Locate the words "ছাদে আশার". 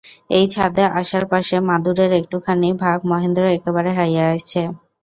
0.47-1.25